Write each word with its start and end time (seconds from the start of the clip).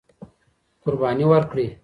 قرباني 0.83 1.25
ورکړئ. 1.31 1.67